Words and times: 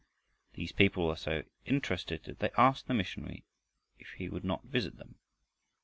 These 0.55 0.71
people 0.71 1.05
were 1.05 1.15
so 1.15 1.43
interested 1.63 2.23
that 2.23 2.39
they 2.39 2.49
asked 2.57 2.87
the 2.87 2.93
missionary 2.95 3.45
if 3.99 4.13
he 4.13 4.29
would 4.29 4.43
not 4.43 4.63
visit 4.63 4.97
them. 4.97 5.13